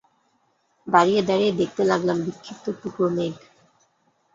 দাঁড়িয়ে 0.87 1.21
দাঁড়িয়ে 1.21 1.51
দেখতে 1.53 1.81
লাগলাম 1.85 2.17
বিক্ষিপ্ত 2.25 2.65
টুকরো 2.81 3.07
মেঘ। 3.09 3.33